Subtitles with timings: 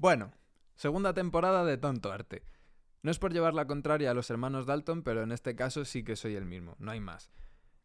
[0.00, 0.32] Bueno,
[0.76, 2.42] segunda temporada de Tanto Arte.
[3.02, 6.04] No es por llevar la contraria a los hermanos Dalton, pero en este caso sí
[6.04, 7.30] que soy el mismo, no hay más.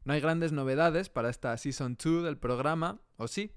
[0.06, 3.52] No hay grandes novedades para esta Season 2 del programa, ¿o sí?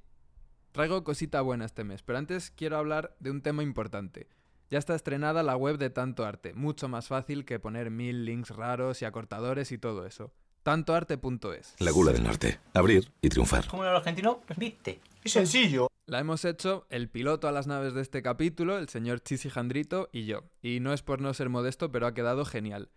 [0.73, 4.27] Traigo cosita buena este mes, pero antes quiero hablar de un tema importante.
[4.71, 8.51] Ya está estrenada la web de Tanto Arte, mucho más fácil que poner mil links
[8.51, 10.33] raros y acortadores y todo eso.
[10.65, 11.77] Tantoarte.es.
[11.79, 12.59] La gula del norte.
[12.75, 13.69] Abrir y triunfar.
[13.69, 15.01] Como el argentino, viste.
[15.23, 15.89] Es sencillo.
[16.09, 20.09] La hemos hecho el piloto a las naves de este capítulo, el señor Chisi Jandrito
[20.11, 20.45] y yo.
[20.63, 22.89] Y no es por no ser modesto, pero ha quedado genial.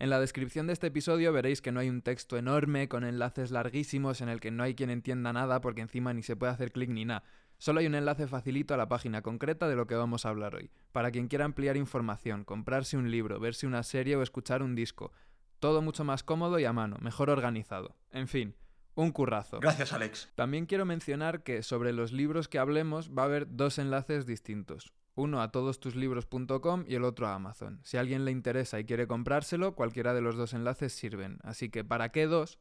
[0.00, 3.52] En la descripción de este episodio veréis que no hay un texto enorme con enlaces
[3.52, 6.72] larguísimos en el que no hay quien entienda nada porque encima ni se puede hacer
[6.72, 7.22] clic ni nada.
[7.56, 10.56] Solo hay un enlace facilito a la página concreta de lo que vamos a hablar
[10.56, 14.74] hoy, para quien quiera ampliar información, comprarse un libro, verse una serie o escuchar un
[14.74, 15.12] disco.
[15.60, 17.94] Todo mucho más cómodo y a mano, mejor organizado.
[18.10, 18.56] En fin,
[18.96, 19.60] un currazo.
[19.60, 20.32] Gracias, Alex.
[20.34, 24.92] También quiero mencionar que sobre los libros que hablemos va a haber dos enlaces distintos.
[25.14, 27.80] Uno a todostuslibros.com y el otro a Amazon.
[27.84, 31.38] Si a alguien le interesa y quiere comprárselo, cualquiera de los dos enlaces sirven.
[31.42, 32.58] Así que, ¿para qué dos?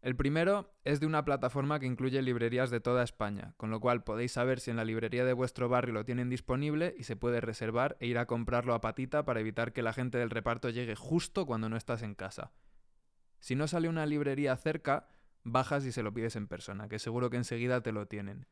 [0.00, 4.04] El primero es de una plataforma que incluye librerías de toda España, con lo cual
[4.04, 7.40] podéis saber si en la librería de vuestro barrio lo tienen disponible y se puede
[7.40, 10.94] reservar e ir a comprarlo a patita para evitar que la gente del reparto llegue
[10.94, 12.52] justo cuando no estás en casa.
[13.40, 15.06] Si no sale una librería cerca,
[15.44, 18.46] bajas y se lo pides en persona, que seguro que enseguida te lo tienen.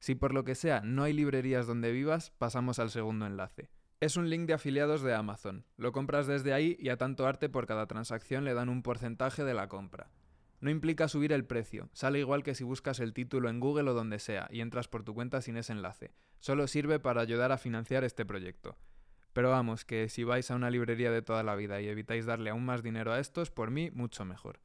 [0.00, 3.70] Si por lo que sea no hay librerías donde vivas, pasamos al segundo enlace.
[4.00, 5.64] Es un link de afiliados de Amazon.
[5.76, 9.44] Lo compras desde ahí y a tanto arte por cada transacción le dan un porcentaje
[9.44, 10.10] de la compra.
[10.60, 13.94] No implica subir el precio, sale igual que si buscas el título en Google o
[13.94, 16.12] donde sea y entras por tu cuenta sin ese enlace.
[16.38, 18.76] Solo sirve para ayudar a financiar este proyecto.
[19.32, 22.50] Pero vamos, que si vais a una librería de toda la vida y evitáis darle
[22.50, 24.60] aún más dinero a estos, por mí, mucho mejor.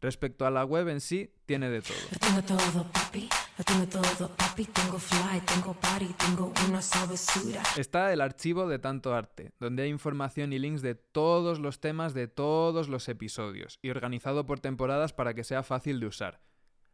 [0.00, 1.96] Respecto a la web en sí, tiene de todo.
[2.12, 3.28] Lo tengo todo, papi.
[3.56, 4.64] Lo tengo todo, papi.
[4.66, 7.62] Tengo fly, tengo party, tengo una sabrosura.
[7.78, 12.12] Está el archivo de Tanto Arte, donde hay información y links de todos los temas
[12.12, 16.40] de todos los episodios, y organizado por temporadas para que sea fácil de usar.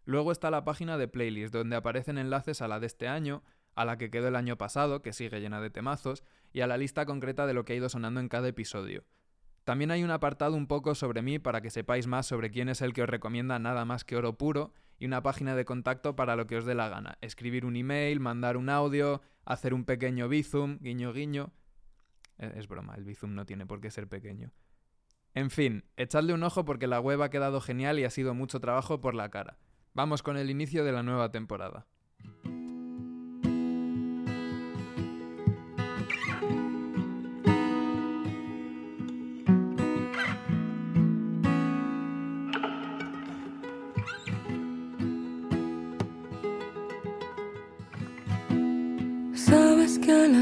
[0.05, 3.43] Luego está la página de playlist, donde aparecen enlaces a la de este año,
[3.75, 6.77] a la que quedó el año pasado, que sigue llena de temazos, y a la
[6.77, 9.05] lista concreta de lo que ha ido sonando en cada episodio.
[9.65, 12.83] También hay un apartado un poco sobre mí para que sepáis más sobre quién es
[12.83, 16.37] el que os recomienda nada más que oro puro y una página de contacto para
[16.37, 17.19] lo que os dé la gana.
[17.21, 21.53] Escribir un email, mandar un audio, hacer un pequeño bizum, guiño guiño.
[22.39, 24.53] Eh, Es broma, el bizum no tiene por qué ser pequeño.
[25.35, 28.61] En fin, echadle un ojo porque la web ha quedado genial y ha sido mucho
[28.61, 29.59] trabajo por la cara.
[29.95, 31.87] Vamos con el inicio de la nueva temporada.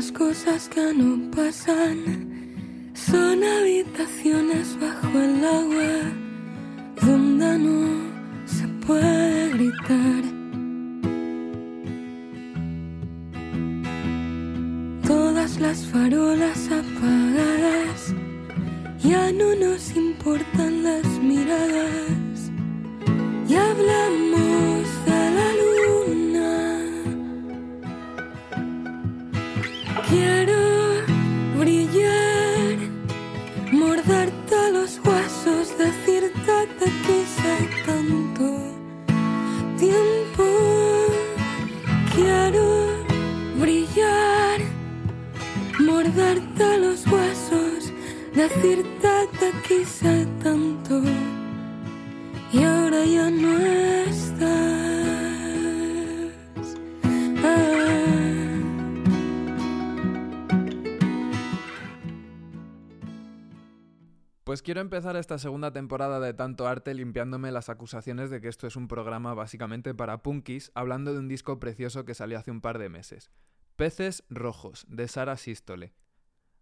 [0.00, 1.98] Las cosas que no pasan
[2.94, 5.94] son habitaciones bajo el agua
[7.02, 7.82] donde no
[8.46, 10.22] se puede gritar.
[15.06, 18.14] Todas las farolas apagadas,
[19.00, 20.69] ya no nos importan
[46.02, 47.92] morderte los huesos,
[48.34, 49.08] decirte
[49.38, 49.52] te
[50.42, 51.02] tanto
[52.52, 54.48] y ahora ya no estás.
[57.44, 58.60] Ah.
[64.44, 68.66] Pues quiero empezar esta segunda temporada de Tanto Arte limpiándome las acusaciones de que esto
[68.66, 72.62] es un programa básicamente para punkis, hablando de un disco precioso que salió hace un
[72.62, 73.30] par de meses.
[73.80, 75.94] Peces Rojos, de Sara Sístole.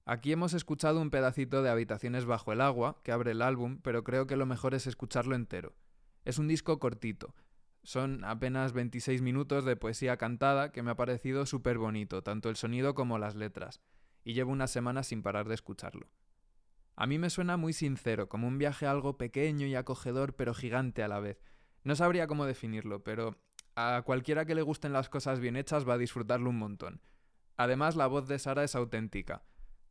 [0.04, 4.04] Aquí hemos escuchado un pedacito de Habitaciones bajo el agua, que abre el álbum, pero
[4.04, 5.74] creo que lo mejor es escucharlo entero.
[6.24, 7.34] Es un disco cortito.
[7.82, 12.54] Son apenas 26 minutos de poesía cantada que me ha parecido súper bonito, tanto el
[12.54, 13.80] sonido como las letras,
[14.22, 16.08] y llevo una semana sin parar de escucharlo.
[16.94, 21.02] A mí me suena muy sincero, como un viaje algo pequeño y acogedor, pero gigante
[21.02, 21.42] a la vez.
[21.82, 23.36] No sabría cómo definirlo, pero
[23.78, 27.00] a cualquiera que le gusten las cosas bien hechas va a disfrutarlo un montón.
[27.56, 29.44] Además, la voz de Sara es auténtica.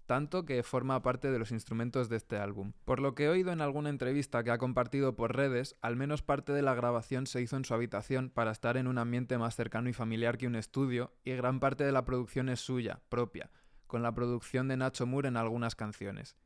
[0.07, 2.71] tanto que forma parte de los instrumentos de este álbum.
[2.85, 6.23] Por lo que he oído en alguna entrevista que ha compartido por redes, al menos
[6.23, 9.55] parte de la grabación se hizo en su habitación para estar en un ambiente más
[9.55, 13.51] cercano y familiar que un estudio, y gran parte de la producción es suya, propia,
[13.85, 16.37] con la producción de Nacho Moore en algunas canciones.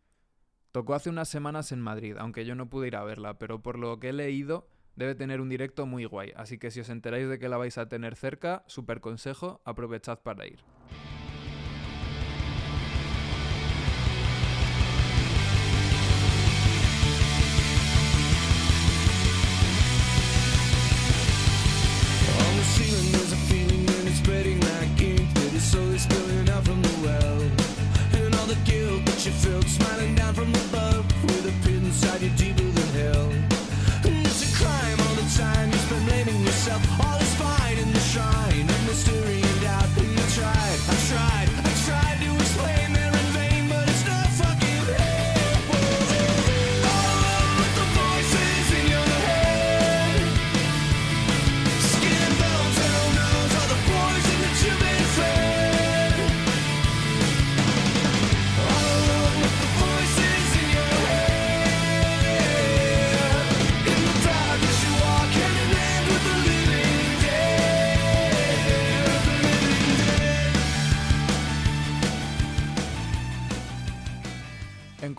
[0.71, 3.77] Tocó hace unas semanas en Madrid, aunque yo no pude ir a verla, pero por
[3.77, 7.29] lo que he leído, debe tener un directo muy guay, así que si os enteráis
[7.29, 10.59] de que la vais a tener cerca, super consejo, aprovechad para ir.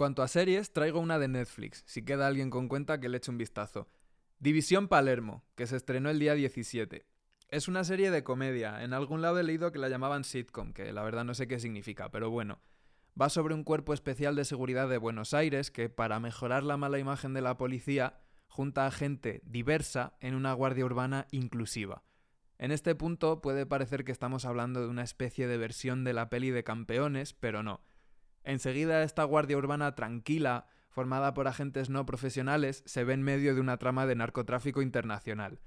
[0.02, 3.30] Cuanto a series, traigo una de Netflix, si queda alguien con cuenta que le eche
[3.30, 3.86] un vistazo.
[4.40, 7.06] División Palermo, que se estrenó el día 17.
[7.50, 10.92] Es una serie de comedia, en algún lado he leído que la llamaban sitcom, que
[10.92, 12.58] la verdad no sé qué significa, pero bueno.
[13.18, 16.98] Va sobre un cuerpo especial de seguridad de Buenos Aires que, para mejorar la mala
[16.98, 22.02] imagen de la policía, junta a gente diversa en una guardia urbana inclusiva.
[22.58, 26.28] En este punto puede parecer que estamos hablando de una especie de versión de la
[26.28, 27.84] peli de campeones, pero no.
[28.44, 33.60] Enseguida esta guardia urbana tranquila, formada por agentes no profesionales, se ve en medio de
[33.60, 35.60] una trama de narcotráfico internacional.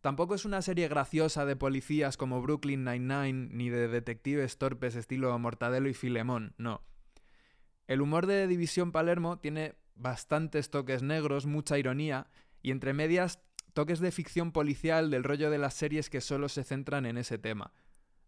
[0.00, 5.38] Tampoco es una serie graciosa de policías como Brooklyn Nine-Nine ni de detectives torpes estilo
[5.38, 6.82] Mortadelo y Filemón, no.
[7.86, 12.26] El humor de División Palermo tiene bastantes toques negros, mucha ironía
[12.60, 13.40] y entre medias
[13.72, 17.38] toques de ficción policial del rollo de las series que solo se centran en ese
[17.38, 17.72] tema.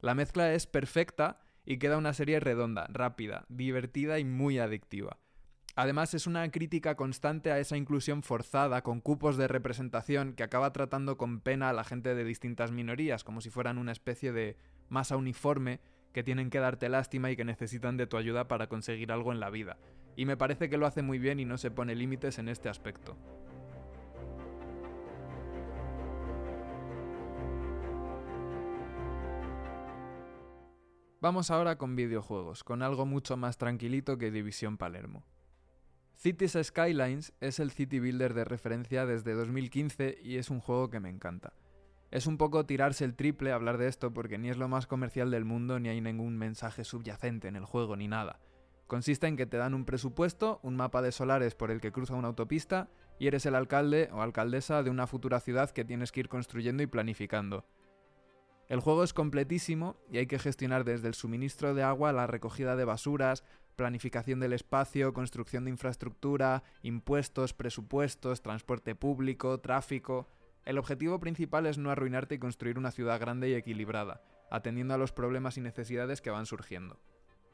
[0.00, 5.18] La mezcla es perfecta y queda una serie redonda, rápida, divertida y muy adictiva.
[5.74, 10.72] Además es una crítica constante a esa inclusión forzada con cupos de representación que acaba
[10.72, 14.56] tratando con pena a la gente de distintas minorías, como si fueran una especie de
[14.88, 15.80] masa uniforme
[16.14, 19.40] que tienen que darte lástima y que necesitan de tu ayuda para conseguir algo en
[19.40, 19.76] la vida.
[20.16, 22.70] Y me parece que lo hace muy bien y no se pone límites en este
[22.70, 23.18] aspecto.
[31.18, 35.24] Vamos ahora con videojuegos, con algo mucho más tranquilito que División Palermo.
[36.14, 41.00] Cities Skylines es el city builder de referencia desde 2015 y es un juego que
[41.00, 41.54] me encanta.
[42.10, 45.30] Es un poco tirarse el triple hablar de esto porque ni es lo más comercial
[45.30, 48.38] del mundo ni hay ningún mensaje subyacente en el juego ni nada.
[48.86, 52.14] Consiste en que te dan un presupuesto, un mapa de solares por el que cruza
[52.14, 56.20] una autopista y eres el alcalde o alcaldesa de una futura ciudad que tienes que
[56.20, 57.64] ir construyendo y planificando.
[58.68, 62.74] El juego es completísimo y hay que gestionar desde el suministro de agua la recogida
[62.74, 63.44] de basuras,
[63.76, 70.26] planificación del espacio, construcción de infraestructura, impuestos, presupuestos, transporte público, tráfico.
[70.64, 74.98] El objetivo principal es no arruinarte y construir una ciudad grande y equilibrada, atendiendo a
[74.98, 76.98] los problemas y necesidades que van surgiendo.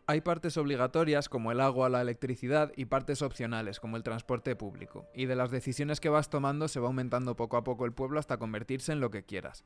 [0.07, 5.07] Hay partes obligatorias como el agua, la electricidad y partes opcionales como el transporte público,
[5.15, 8.19] y de las decisiones que vas tomando se va aumentando poco a poco el pueblo
[8.19, 9.65] hasta convertirse en lo que quieras.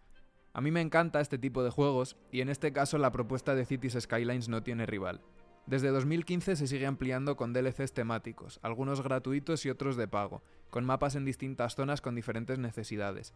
[0.57, 3.67] A mí me encanta este tipo de juegos y en este caso la propuesta de
[3.67, 5.21] Cities Skylines no tiene rival.
[5.67, 10.87] Desde 2015 se sigue ampliando con DLCs temáticos, algunos gratuitos y otros de pago, con
[10.87, 13.35] mapas en distintas zonas con diferentes necesidades.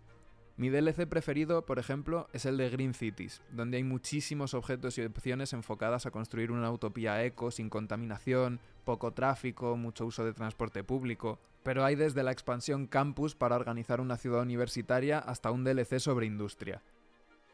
[0.56, 5.02] Mi DLC preferido, por ejemplo, es el de Green Cities, donde hay muchísimos objetos y
[5.02, 10.84] opciones enfocadas a construir una utopía eco, sin contaminación, poco tráfico, mucho uso de transporte
[10.84, 15.98] público, pero hay desde la expansión campus para organizar una ciudad universitaria hasta un DLC
[15.98, 16.80] sobre industria.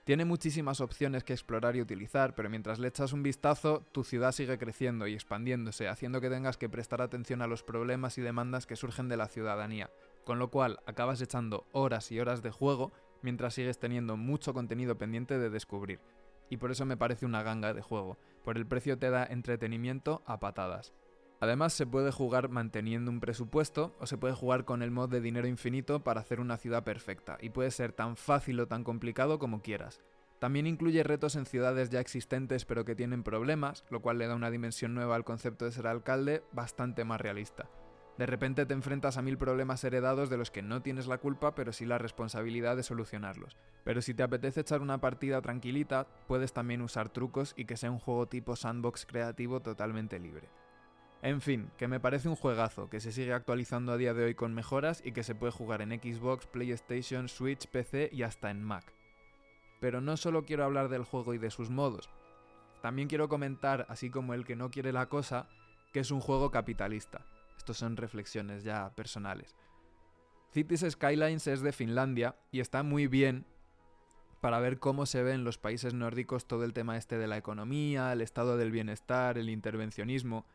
[0.07, 4.31] Tiene muchísimas opciones que explorar y utilizar, pero mientras le echas un vistazo, tu ciudad
[4.31, 8.67] sigue creciendo y expandiéndose, haciendo que tengas que prestar atención a los problemas y demandas
[8.67, 9.91] que surgen de la ciudadanía,
[10.25, 14.97] con lo cual acabas echando horas y horas de juego mientras sigues teniendo mucho contenido
[14.97, 15.99] pendiente de descubrir.
[16.51, 20.23] Y por eso me parece una ganga de juego, por el precio te da entretenimiento
[20.25, 20.95] a patadas.
[21.41, 25.21] Además se puede jugar manteniendo un presupuesto o se puede jugar con el mod de
[25.21, 29.39] dinero infinito para hacer una ciudad perfecta y puede ser tan fácil o tan complicado
[29.39, 30.01] como quieras.
[30.39, 34.35] También incluye retos en ciudades ya existentes pero que tienen problemas, lo cual le da
[34.35, 37.69] una dimensión nueva al concepto de ser alcalde bastante más realista.
[38.19, 41.55] De repente te enfrentas a mil problemas heredados de los que no tienes la culpa,
[41.55, 43.59] pero sí la responsabilidad de solucionarlos.
[43.85, 47.91] Pero si te apetece echar una partida tranquilita, puedes también usar trucos y que sea
[47.91, 50.49] un juego tipo sandbox creativo totalmente libre.
[51.27, 54.37] En fin, que me parece un juegazo, que se sigue actualizando a día de hoy
[54.37, 58.63] con mejoras y que se puede jugar en Xbox, PlayStation, Switch, PC y hasta en
[58.63, 58.93] Mac.
[59.81, 62.09] Pero no solo quiero hablar del juego y de sus modos,
[62.81, 65.49] también quiero comentar, así como el que no quiere la cosa,
[65.93, 67.27] que es un juego capitalista.
[67.59, 69.57] Estos son reflexiones ya personales.
[70.53, 73.47] Cities Skylines es de Finlandia y está muy bien
[74.41, 77.37] para ver cómo se ve en los países nórdicos todo el tema este de la
[77.37, 80.47] economía, el estado del bienestar, el intervencionismo.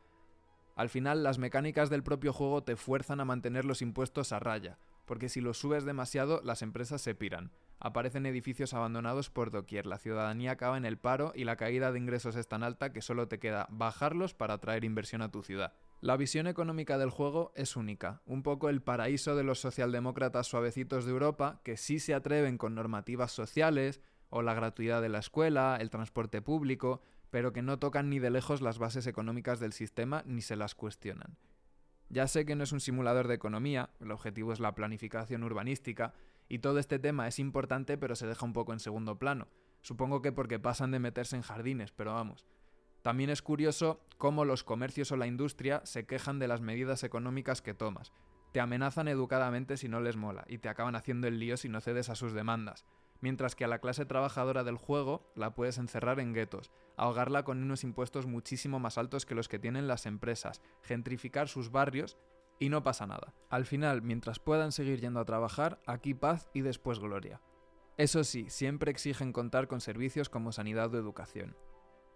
[0.75, 4.77] Al final las mecánicas del propio juego te fuerzan a mantener los impuestos a raya,
[5.05, 7.51] porque si los subes demasiado las empresas se piran.
[7.79, 11.99] Aparecen edificios abandonados por doquier, la ciudadanía acaba en el paro y la caída de
[11.99, 15.73] ingresos es tan alta que solo te queda bajarlos para atraer inversión a tu ciudad.
[15.99, 21.05] La visión económica del juego es única, un poco el paraíso de los socialdemócratas suavecitos
[21.05, 24.01] de Europa que sí se atreven con normativas sociales,
[24.31, 27.01] o la gratuidad de la escuela, el transporte público,
[27.31, 30.75] pero que no tocan ni de lejos las bases económicas del sistema ni se las
[30.75, 31.37] cuestionan.
[32.09, 36.13] Ya sé que no es un simulador de economía, el objetivo es la planificación urbanística,
[36.49, 39.47] y todo este tema es importante pero se deja un poco en segundo plano.
[39.81, 42.45] Supongo que porque pasan de meterse en jardines, pero vamos,
[43.01, 47.61] también es curioso cómo los comercios o la industria se quejan de las medidas económicas
[47.61, 48.11] que tomas.
[48.51, 51.81] Te amenazan educadamente si no les mola y te acaban haciendo el lío si no
[51.81, 52.85] cedes a sus demandas.
[53.21, 57.61] Mientras que a la clase trabajadora del juego la puedes encerrar en guetos, ahogarla con
[57.61, 62.17] unos impuestos muchísimo más altos que los que tienen las empresas, gentrificar sus barrios
[62.59, 63.33] y no pasa nada.
[63.49, 67.41] Al final, mientras puedan seguir yendo a trabajar, aquí paz y después gloria.
[67.97, 71.55] Eso sí, siempre exigen contar con servicios como sanidad o educación.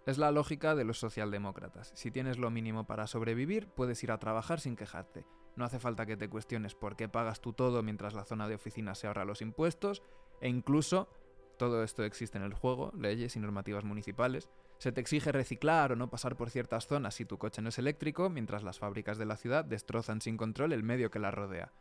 [0.05, 1.91] Es la lógica de los socialdemócratas.
[1.95, 5.25] Si tienes lo mínimo para sobrevivir, puedes ir a trabajar sin quejarte.
[5.55, 8.55] No hace falta que te cuestiones por qué pagas tú todo mientras la zona de
[8.55, 10.03] oficina se ahorra los impuestos,
[10.41, 11.09] e incluso,
[11.57, 15.95] todo esto existe en el juego, leyes y normativas municipales, se te exige reciclar o
[15.95, 19.25] no pasar por ciertas zonas si tu coche no es eléctrico, mientras las fábricas de
[19.25, 21.71] la ciudad destrozan sin control el medio que la rodea.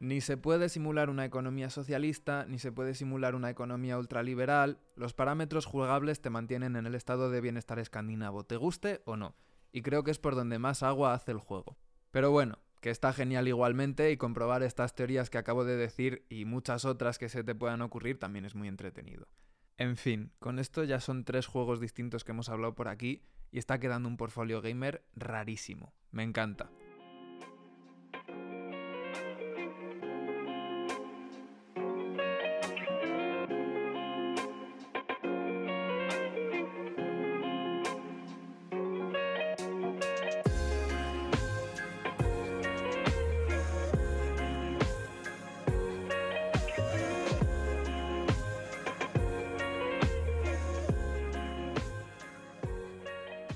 [0.00, 4.78] Ni se puede simular una economía socialista, ni se puede simular una economía ultraliberal.
[4.96, 9.34] Los parámetros jugables te mantienen en el estado de bienestar escandinavo, te guste o no.
[9.72, 11.76] Y creo que es por donde más agua hace el juego.
[12.10, 16.44] Pero bueno, que está genial igualmente y comprobar estas teorías que acabo de decir y
[16.44, 19.26] muchas otras que se te puedan ocurrir también es muy entretenido.
[19.78, 23.58] En fin, con esto ya son tres juegos distintos que hemos hablado por aquí y
[23.58, 25.94] está quedando un portfolio gamer rarísimo.
[26.10, 26.68] Me encanta.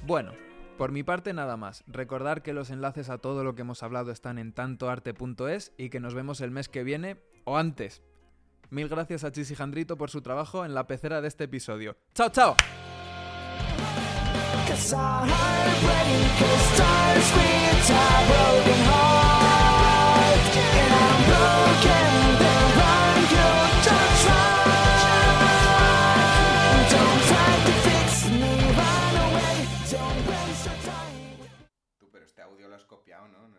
[0.08, 0.32] Bueno,
[0.78, 1.84] por mi parte nada más.
[1.86, 6.00] Recordar que los enlaces a todo lo que hemos hablado están en tantoarte.es y que
[6.00, 8.02] nos vemos el mes que viene o antes.
[8.70, 11.98] Mil gracias a Chis y Jandrito por su trabajo en la pecera de este episodio.
[12.14, 12.56] ¡Chao, chao!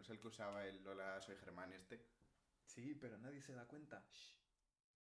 [0.10, 2.04] El que usaba el Lola Soy Germán este.
[2.66, 4.04] Sí, pero nadie se da cuenta.
[4.12, 4.39] Shh.